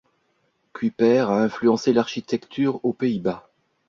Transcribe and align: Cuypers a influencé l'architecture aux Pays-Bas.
Cuypers 0.73 1.29
a 1.29 1.43
influencé 1.43 1.93
l'architecture 1.93 2.83
aux 2.83 2.91
Pays-Bas. 2.91 3.47